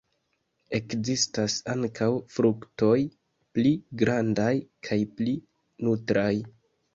[0.77, 2.95] Ekzistas ankaŭ fruktoj
[3.59, 4.51] pli grandaj
[4.89, 5.37] kaj pli
[5.85, 6.33] nutraj.